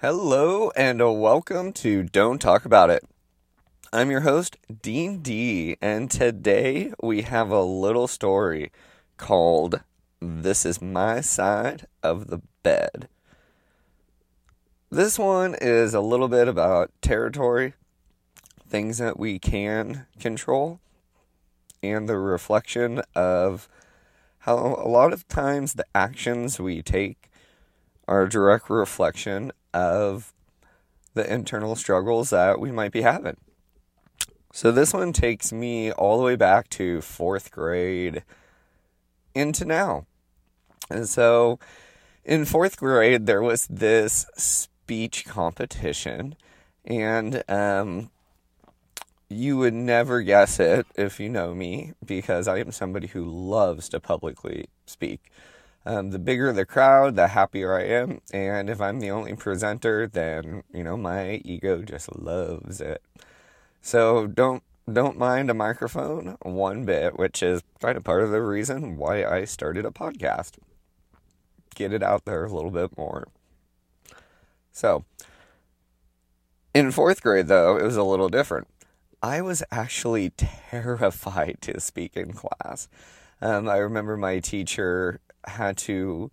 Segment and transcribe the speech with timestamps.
[0.00, 3.02] Hello and uh, welcome to Don't Talk About It.
[3.92, 8.70] I'm your host, Dean D, and today we have a little story
[9.16, 9.80] called
[10.20, 13.08] This is My Side of the Bed.
[14.88, 17.74] This one is a little bit about territory,
[18.68, 20.78] things that we can control,
[21.82, 23.68] and the reflection of
[24.38, 27.27] how a lot of times the actions we take
[28.08, 30.32] are a direct reflection of
[31.14, 33.36] the internal struggles that we might be having.
[34.52, 38.24] So this one takes me all the way back to fourth grade
[39.34, 40.06] into now.
[40.90, 41.58] And so
[42.24, 46.34] in fourth grade, there was this speech competition,
[46.84, 48.10] and um,
[49.28, 53.88] you would never guess it if you know me because I am somebody who loves
[53.90, 55.30] to publicly speak.
[55.86, 58.20] Um, the bigger the crowd, the happier I am.
[58.32, 63.02] And if I'm the only presenter, then, you know, my ego just loves it.
[63.80, 64.62] So don't
[64.92, 69.24] don't mind a microphone one bit, which is kind of part of the reason why
[69.24, 70.58] I started a podcast.
[71.74, 73.28] Get it out there a little bit more.
[74.72, 75.04] So,
[76.72, 78.68] in fourth grade, though, it was a little different.
[79.22, 80.30] I was actually
[80.70, 82.88] terrified to speak in class.
[83.40, 86.30] Um, I remember my teacher had to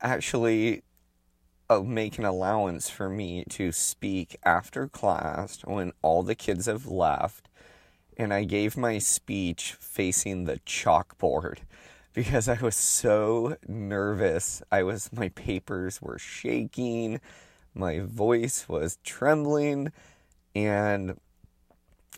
[0.00, 0.82] actually
[1.70, 6.86] uh, make an allowance for me to speak after class when all the kids have
[6.86, 7.48] left.
[8.16, 11.58] And I gave my speech facing the chalkboard
[12.12, 14.62] because I was so nervous.
[14.70, 17.20] I was, my papers were shaking,
[17.74, 19.90] my voice was trembling,
[20.54, 21.18] and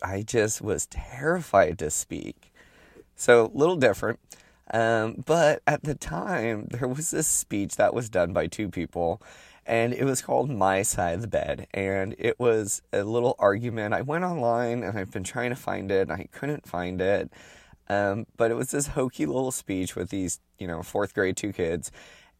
[0.03, 2.53] I just was terrified to speak.
[3.15, 4.19] So, a little different.
[4.71, 9.21] Um, but at the time, there was this speech that was done by two people,
[9.65, 11.67] and it was called My Side of the Bed.
[11.73, 13.93] And it was a little argument.
[13.93, 17.31] I went online and I've been trying to find it, and I couldn't find it.
[17.89, 21.53] Um, but it was this hokey little speech with these, you know, fourth grade two
[21.53, 21.91] kids,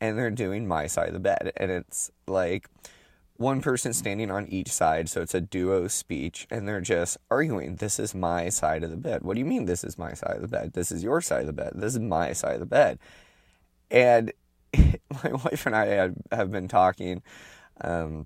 [0.02, 1.54] and they're doing My Side of the Bed.
[1.56, 2.70] And it's like,
[3.38, 7.76] one person standing on each side, so it's a duo speech, and they're just arguing.
[7.76, 9.24] This is my side of the bed.
[9.24, 10.74] What do you mean, this is my side of the bed?
[10.74, 11.74] This is your side of the bed.
[11.76, 13.00] This is my side of the bed.
[13.92, 14.34] And
[15.24, 17.22] my wife and I have, been talking
[17.82, 18.26] um,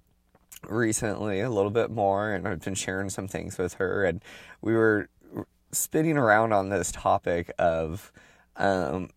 [0.68, 4.24] recently a little bit more, and I've been sharing some things with her, and
[4.62, 5.10] we were
[5.72, 8.12] spinning around on this topic of
[8.56, 9.10] um,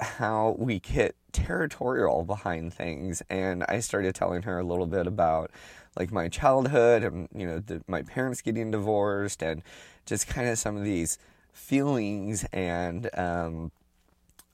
[0.00, 3.22] how we get territorial behind things.
[3.28, 5.50] And i started telling her a little bit about
[5.96, 9.62] like my childhood and you know the, my parents getting divorced and
[10.06, 11.18] just kind of some of these
[11.52, 13.72] feelings and um,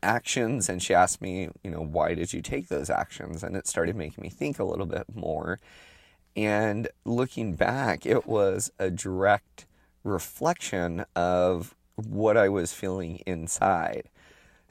[0.03, 0.69] actions.
[0.69, 3.43] And she asked me you know why did you take those actions?
[3.43, 5.59] And it started making me think a little bit more.
[6.37, 9.67] And looking back it was a direct
[10.03, 14.09] reflection of what i was feeling inside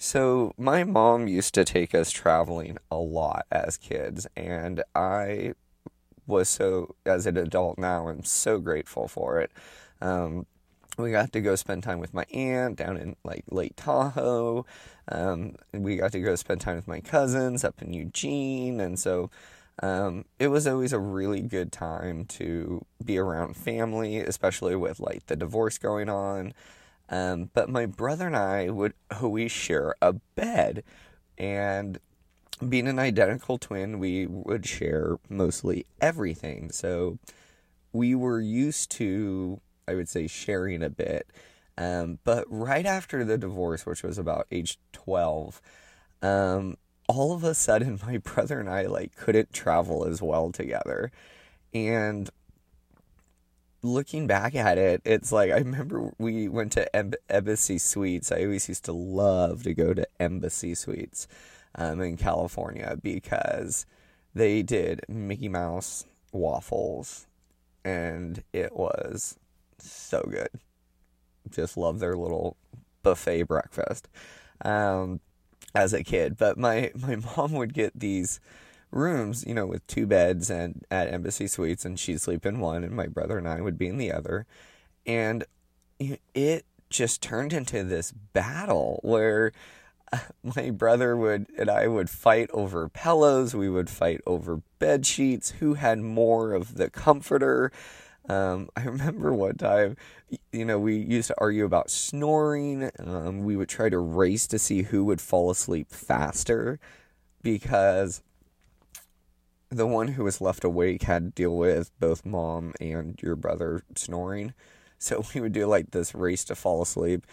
[0.04, 5.54] so, my mom used to take us traveling a lot as kids, and I
[6.28, 9.50] was so, as an adult now, I'm so grateful for it.
[10.02, 10.46] Um,
[10.98, 14.66] we got to go spend time with my aunt down in like Lake Tahoe.
[15.08, 19.32] Um, we got to go spend time with my cousins up in Eugene, and so
[19.82, 25.28] um, it was always a really good time to be around family, especially with like
[25.28, 26.54] the divorce going on.
[27.10, 30.84] Um, but my brother and I would always share a bed.
[31.38, 32.00] And
[32.68, 36.72] being an identical twin, we would share mostly everything.
[36.72, 37.20] So
[37.92, 41.28] we were used to, I would say, sharing a bit.
[41.78, 45.62] Um, but right after the divorce, which was about age 12,
[46.22, 46.78] um,
[47.08, 51.12] all of a sudden my brother and I like couldn't travel as well together.
[51.74, 52.30] And
[53.84, 58.32] looking back at it, it's like I remember we went to em- Embassy Suites.
[58.32, 61.28] I always used to love to go to Embassy Suites
[61.76, 63.86] um, in California because
[64.34, 67.28] they did Mickey Mouse waffles,
[67.84, 69.38] and it was
[69.78, 70.50] so good.
[71.52, 72.56] Just love their little
[73.04, 74.08] buffet breakfast
[74.64, 75.20] um,
[75.76, 76.38] as a kid.
[76.38, 78.40] But my my mom would get these
[78.94, 82.84] rooms, you know, with two beds and at Embassy Suites, and she'd sleep in one,
[82.84, 84.46] and my brother and I would be in the other.
[85.06, 85.44] And
[86.34, 89.52] it just turned into this battle where
[90.44, 95.52] my brother would and I would fight over pillows, we would fight over bed sheets,
[95.60, 97.72] who had more of the comforter.
[98.30, 99.98] Um, I remember one time,
[100.52, 102.90] you know, we used to argue about snoring.
[103.00, 106.80] Um, we would try to race to see who would fall asleep faster
[107.42, 108.22] because
[109.74, 113.84] the one who was left awake had to deal with both mom and your brother
[113.96, 114.54] snoring.
[114.98, 117.26] So we would do like this race to fall asleep.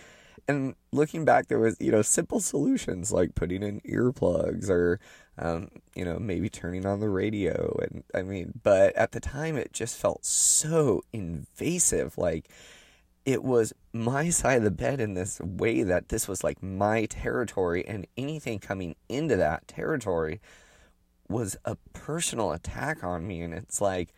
[0.49, 4.99] And looking back, there was, you know, simple solutions like putting in earplugs or,
[5.39, 7.79] um, you know, maybe turning on the radio.
[7.83, 12.19] And I mean, but at the time, it just felt so invasive.
[12.19, 12.49] Like
[13.25, 17.05] it was my side of the bed in this way that this was like my
[17.05, 20.41] territory, and anything coming into that territory
[21.31, 23.41] was a personal attack on me.
[23.41, 24.13] And it's like,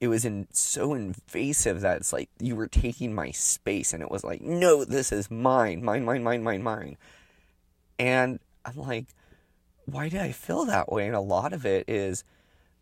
[0.00, 4.10] it was in so invasive that it's like you were taking my space and it
[4.10, 6.96] was like no this is mine mine mine mine mine mine
[7.98, 9.06] and i'm like
[9.86, 12.24] why did i feel that way and a lot of it is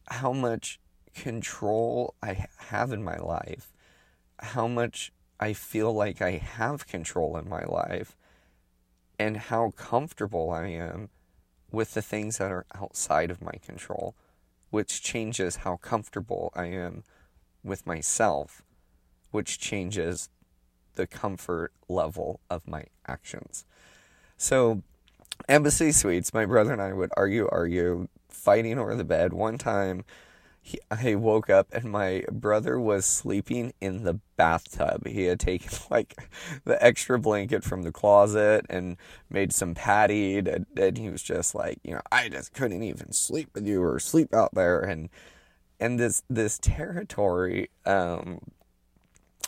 [0.08, 0.80] how much
[1.14, 3.72] control i have in my life
[4.40, 8.16] how much i feel like i have control in my life
[9.18, 11.08] and how comfortable i am
[11.74, 14.14] with the things that are outside of my control
[14.74, 17.04] which changes how comfortable I am
[17.62, 18.60] with myself,
[19.30, 20.28] which changes
[20.96, 23.64] the comfort level of my actions.
[24.36, 24.82] So,
[25.48, 29.32] Embassy Suites, my brother and I would argue, argue, fighting over the bed.
[29.32, 30.04] One time,
[30.66, 35.06] he, I woke up and my brother was sleeping in the bathtub.
[35.06, 36.16] He had taken like
[36.64, 38.96] the extra blanket from the closet and
[39.28, 43.12] made some patty, and, and he was just like, you know, I just couldn't even
[43.12, 45.10] sleep with you or sleep out there, and
[45.78, 48.40] and this this territory um,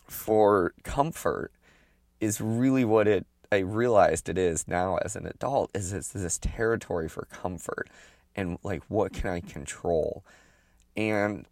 [0.06, 1.50] for comfort
[2.20, 3.26] is really what it.
[3.50, 7.88] I realized it is now as an adult is it's this territory for comfort
[8.34, 10.24] and like what can I control
[10.96, 11.46] and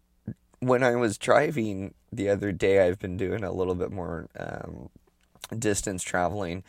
[0.59, 4.89] when I was driving the other day, I've been doing a little bit more um,
[5.57, 6.63] distance traveling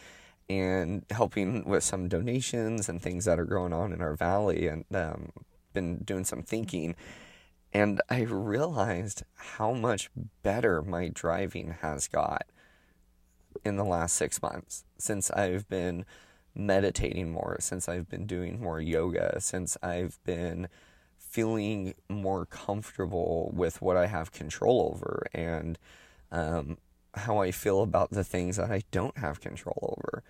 [0.49, 4.84] and helping with some donations and things that are going on in our valley, and
[4.94, 5.31] um,
[5.73, 6.94] been doing some thinking.
[7.73, 10.11] And I realized how much
[10.43, 12.44] better my driving has got
[13.64, 16.05] in the last six months since I've been
[16.55, 20.69] meditating more, since I've been doing more yoga, since I've been
[21.37, 25.79] feeling more comfortable with what I have control over and
[26.33, 26.79] um,
[27.12, 30.23] how I feel about the things that I don't have control over.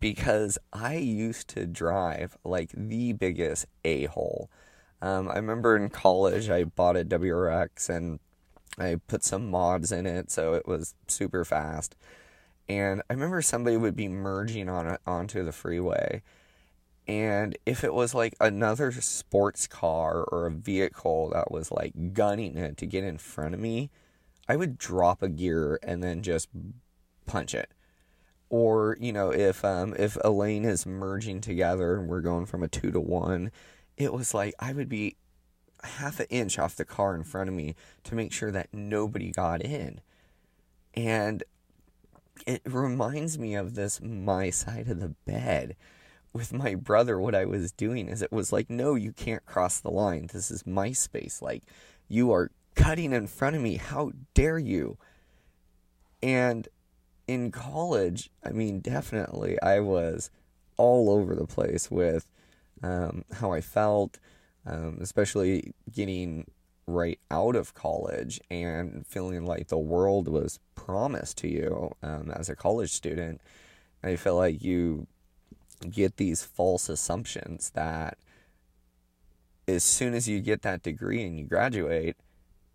[0.00, 4.48] Because I used to drive like the biggest a hole.
[5.02, 8.18] Um, I remember in college I bought a WRX and
[8.78, 11.94] I put some mods in it so it was super fast.
[12.70, 16.22] And I remember somebody would be merging on onto the freeway
[17.08, 22.56] and if it was like another sports car or a vehicle that was like gunning
[22.56, 23.90] it to get in front of me,
[24.48, 26.48] I would drop a gear and then just
[27.26, 27.70] punch it.
[28.48, 32.62] Or, you know, if um if a lane is merging together and we're going from
[32.62, 33.52] a two to one,
[33.96, 35.16] it was like I would be
[35.84, 39.30] half an inch off the car in front of me to make sure that nobody
[39.30, 40.00] got in.
[40.94, 41.44] And
[42.46, 45.76] it reminds me of this my side of the bed
[46.36, 49.80] with my brother, what I was doing is it was like, no, you can't cross
[49.80, 50.28] the line.
[50.32, 51.40] This is my space.
[51.40, 51.64] Like,
[52.08, 53.76] you are cutting in front of me.
[53.76, 54.98] How dare you?
[56.22, 56.68] And
[57.26, 60.30] in college, I mean, definitely, I was
[60.76, 62.28] all over the place with
[62.82, 64.18] um, how I felt,
[64.66, 66.46] um, especially getting
[66.86, 72.48] right out of college and feeling like the world was promised to you um, as
[72.48, 73.40] a college student.
[74.04, 75.06] I feel like you
[75.90, 78.18] get these false assumptions that
[79.68, 82.16] as soon as you get that degree and you graduate,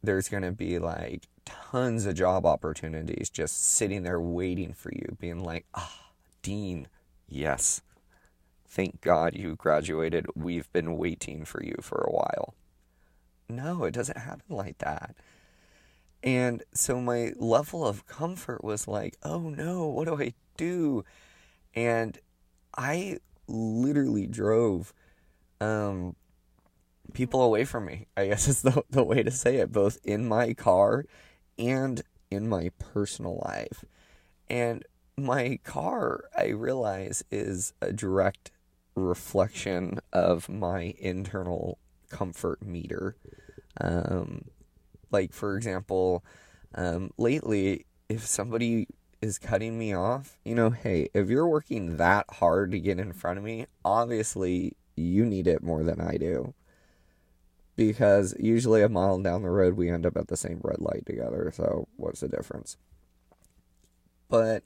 [0.04, 5.18] there's going to be like tons of job opportunities just sitting there waiting for you,
[5.20, 6.88] being like, ah, oh, Dean,
[7.28, 7.82] yes.
[8.68, 10.28] Thank God you graduated.
[10.36, 12.54] We've been waiting for you for a while.
[13.50, 15.16] No, it doesn't happen like that.
[16.24, 21.04] And so my level of comfort was like, oh no, what do I do?
[21.76, 22.18] And
[22.78, 24.94] I literally drove
[25.60, 26.16] um,
[27.14, 28.08] people away from me.
[28.16, 31.06] I guess is the the way to say it, both in my car
[31.58, 33.84] and in my personal life.
[34.50, 34.84] And
[35.18, 38.52] my car, I realize, is a direct
[38.96, 41.78] reflection of my internal
[42.10, 43.16] comfort meter.
[43.80, 44.46] Um,
[45.12, 46.24] like for example,
[46.76, 48.88] um, lately, if somebody
[49.22, 53.14] is cutting me off, you know, hey, if you're working that hard to get in
[53.14, 56.54] front of me, obviously you need it more than I do.
[57.76, 61.06] Because usually a mile down the road, we end up at the same red light
[61.06, 61.52] together.
[61.56, 62.78] So, what's the difference?
[64.28, 64.64] But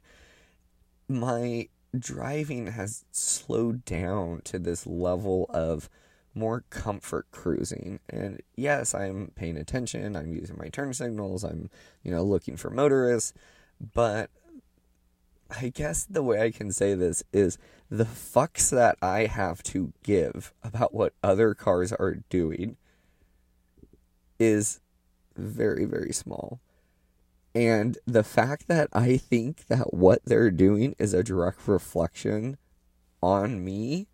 [1.08, 5.90] my driving has slowed down to this level of
[6.34, 8.00] more comfort cruising.
[8.10, 11.70] And yes, I'm paying attention, I'm using my turn signals, I'm,
[12.04, 13.34] you know, looking for motorists,
[13.94, 14.30] but
[15.50, 17.58] I guess the way I can say this is
[17.90, 22.78] the fucks that I have to give about what other cars are doing
[24.40, 24.80] is
[25.36, 26.60] very, very small.
[27.54, 32.58] And the fact that I think that what they're doing is a direct reflection
[33.22, 34.08] on me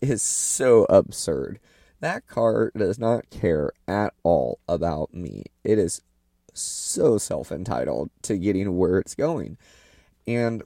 [0.00, 1.60] is so absurd.
[2.00, 5.44] That car does not care at all about me.
[5.62, 6.02] It is
[6.52, 9.56] so self entitled to getting where it's going.
[10.26, 10.62] And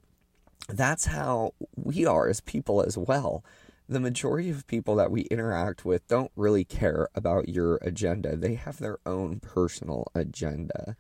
[0.68, 3.44] that's how we are as people as well.
[3.88, 8.54] The majority of people that we interact with don't really care about your agenda, they
[8.54, 10.94] have their own personal agenda.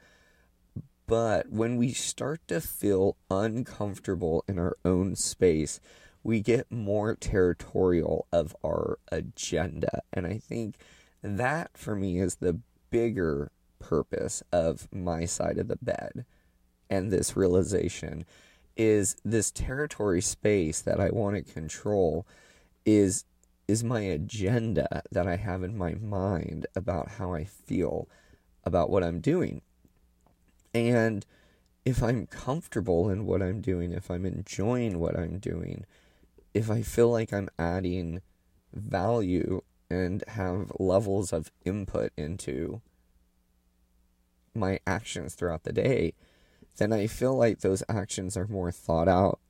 [1.06, 5.80] But when we start to feel uncomfortable in our own space,
[6.22, 10.02] we get more territorial of our agenda.
[10.12, 10.76] And I think
[11.22, 12.60] that for me is the
[12.90, 16.24] bigger purpose of my side of the bed
[16.90, 18.24] and this realization
[18.78, 22.26] is this territory space that I want to control
[22.86, 23.24] is
[23.66, 28.08] is my agenda that I have in my mind about how I feel
[28.64, 29.60] about what I'm doing.
[30.72, 31.26] And
[31.84, 35.84] if I'm comfortable in what I'm doing, if I'm enjoying what I'm doing,
[36.54, 38.22] if I feel like I'm adding
[38.72, 42.80] value and have levels of input into
[44.54, 46.14] my actions throughout the day,
[46.76, 49.40] then I feel like those actions are more thought out.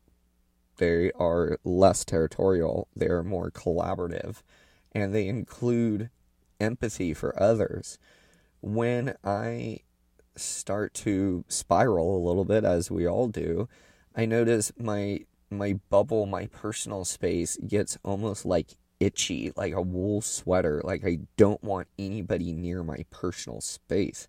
[0.79, 4.43] They are less territorial, they are more collaborative,
[4.93, 6.11] and they include
[6.61, 7.99] empathy for others.
[8.61, 9.81] When I
[10.37, 13.69] start to spiral a little bit, as we all do,
[14.15, 15.21] I notice my
[15.51, 20.81] my bubble, my personal space gets almost like itchy, like a wool sweater.
[20.85, 24.29] Like I don't want anybody near my personal space.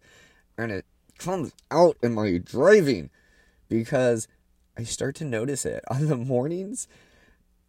[0.58, 0.86] And it
[1.20, 3.10] comes out in my driving
[3.68, 4.28] because
[4.78, 6.88] I start to notice it on the mornings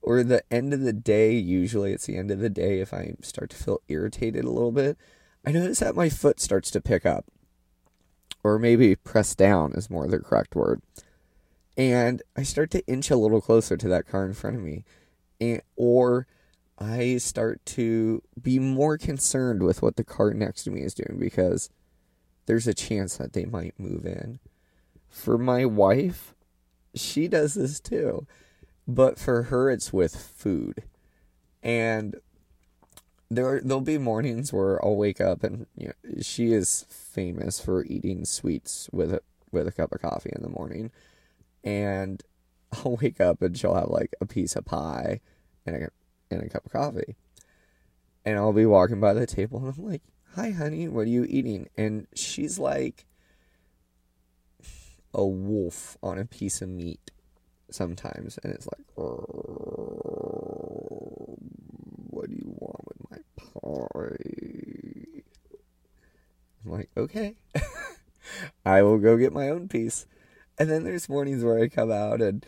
[0.00, 1.35] or the end of the day.
[1.35, 4.73] Usually it's the end of the day if I start to feel irritated a little
[4.73, 4.97] bit.
[5.45, 7.26] I notice that my foot starts to pick up,
[8.45, 10.83] or maybe press down is more the correct word
[11.80, 14.85] and I start to inch a little closer to that car in front of me,
[15.40, 16.26] and, or
[16.78, 21.19] I start to be more concerned with what the car next to me is doing
[21.19, 21.71] because
[22.50, 24.40] there's a chance that they might move in.
[25.09, 26.35] For my wife,
[26.97, 28.26] she does this too,
[28.88, 30.83] but for her, it's with food,
[31.62, 32.16] and
[33.30, 37.85] there there'll be mornings where I'll wake up and you know, she is famous for
[37.85, 39.21] eating sweets with a
[39.52, 40.90] with a cup of coffee in the morning
[41.62, 42.21] and
[42.73, 45.21] I'll wake up and she'll have like a piece of pie
[45.64, 45.88] and a
[46.33, 47.14] and a cup of coffee.
[48.25, 50.02] And I'll be walking by the table and I'm like,
[50.34, 53.06] "Hi honey, what are you eating?" And she's like
[55.12, 57.10] a wolf on a piece of meat
[57.70, 58.84] sometimes and it's like,
[62.10, 65.22] "What do you want with my pie?"
[66.64, 67.34] I'm like, "Okay."
[68.64, 70.06] I will go get my own piece.
[70.58, 72.44] And then there's mornings where I come out and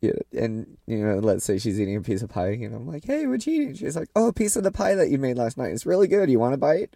[0.00, 2.86] you know, and you know, let's say she's eating a piece of pie, and I'm
[2.86, 5.18] like, "Hey, what you eating?" She's like, "Oh, a piece of the pie that you
[5.18, 5.72] made last night.
[5.72, 6.30] It's really good.
[6.30, 6.94] You want a bite?"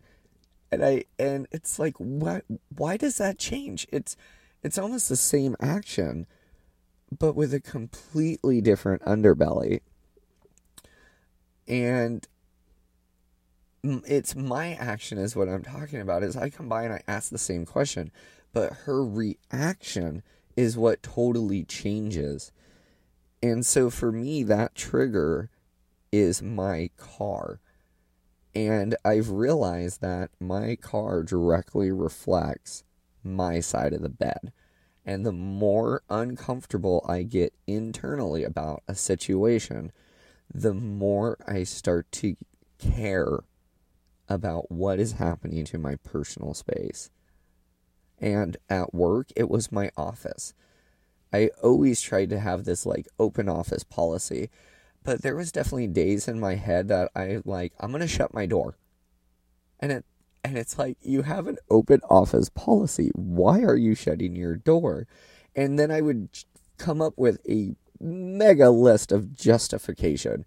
[0.72, 2.42] And I and it's like, why?
[2.76, 3.86] Why does that change?
[3.90, 4.16] It's
[4.62, 6.26] it's almost the same action,
[7.16, 9.80] but with a completely different underbelly.
[11.66, 12.26] And
[13.82, 16.22] it's my action is what I'm talking about.
[16.22, 18.10] Is I come by and I ask the same question,
[18.52, 20.22] but her reaction
[20.56, 22.52] is what totally changes.
[23.42, 25.48] And so for me, that trigger
[26.12, 27.60] is my car.
[28.54, 32.84] And I've realized that my car directly reflects
[33.22, 34.52] my side of the bed.
[35.04, 39.92] And the more uncomfortable I get internally about a situation,
[40.52, 42.36] the more I start to
[42.78, 43.40] care
[44.28, 47.10] about what is happening to my personal space
[48.20, 50.54] and at work it was my office.
[51.32, 54.50] I always tried to have this like open office policy,
[55.02, 58.46] but there was definitely days in my head that I like I'm to shut my
[58.46, 58.76] door.
[59.78, 60.04] And it
[60.44, 63.10] and it's like you have an open office policy.
[63.14, 65.06] Why are you shutting your door?
[65.54, 66.28] And then I would
[66.78, 70.44] come up with a mega list of justification.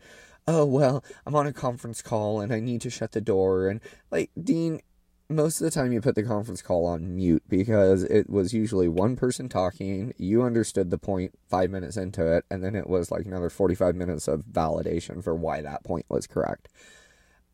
[0.47, 3.69] Oh, well, I'm on a conference call and I need to shut the door.
[3.69, 3.79] And
[4.11, 4.81] like, Dean,
[5.29, 8.87] most of the time you put the conference call on mute because it was usually
[8.87, 10.13] one person talking.
[10.17, 13.95] You understood the point five minutes into it, and then it was like another 45
[13.95, 16.67] minutes of validation for why that point was correct.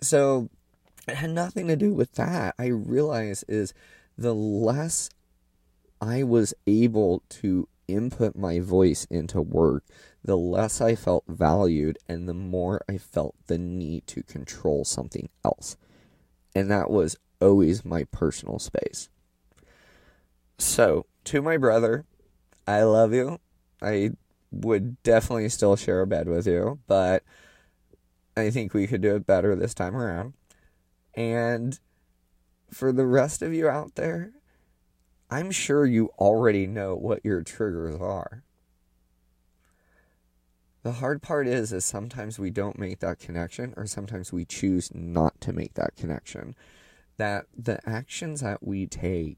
[0.01, 0.49] So
[1.07, 2.55] it had nothing to do with that.
[2.57, 3.73] I realize is
[4.17, 5.09] the less
[6.01, 9.83] I was able to input my voice into work,
[10.23, 15.29] the less I felt valued and the more I felt the need to control something
[15.43, 15.75] else.
[16.55, 19.09] And that was always my personal space.
[20.57, 22.05] So, to my brother,
[22.67, 23.39] I love you.
[23.81, 24.11] I
[24.51, 27.23] would definitely still share a bed with you, but
[28.35, 30.33] I think we could do it better this time around.
[31.13, 31.79] And
[32.71, 34.31] for the rest of you out there,
[35.29, 38.43] I'm sure you already know what your triggers are.
[40.81, 44.93] The hard part is is sometimes we don't make that connection or sometimes we choose
[44.93, 46.55] not to make that connection.
[47.19, 49.37] That the actions that we take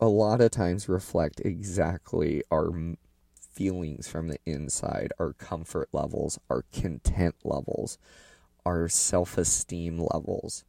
[0.00, 2.72] a lot of times reflect exactly our
[3.38, 7.98] feelings from the inside, our comfort levels, our content levels,
[8.64, 10.64] our self-esteem levels.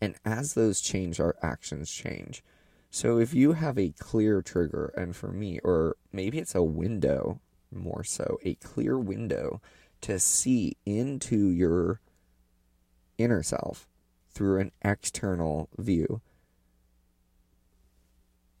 [0.00, 2.44] And as those change, our actions change.
[2.88, 7.40] So if you have a clear trigger, and for me, or maybe it's a window
[7.72, 9.60] more so, a clear window
[10.02, 12.00] to see into your
[13.18, 13.88] inner self
[14.38, 16.20] through an external view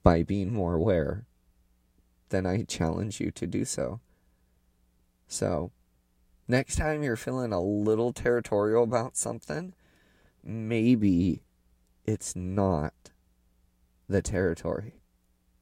[0.02, 1.24] by being more aware,
[2.30, 4.00] then I challenge you to do so.
[5.28, 5.70] So,
[6.48, 9.72] next time you're feeling a little territorial about something,
[10.42, 11.42] maybe
[12.04, 13.12] it's not
[14.08, 14.94] the territory.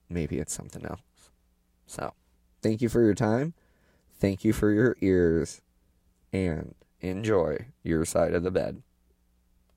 [0.09, 1.31] Maybe it's something else.
[1.87, 2.15] So,
[2.63, 3.53] thank you for your time.
[4.19, 5.61] Thank you for your ears.
[6.33, 8.83] And enjoy your side of the bed.